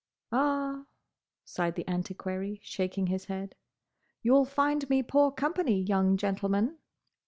"Ah," 0.31 0.85
sighed 1.45 1.75
the 1.75 1.87
Antiquary, 1.87 2.59
shaking 2.63 3.05
his 3.05 3.25
head, 3.25 3.53
"you'll 4.23 4.45
find 4.45 4.89
me 4.89 5.03
poor 5.03 5.29
company, 5.31 5.79
young 5.79 6.17
gentleman." 6.17 6.79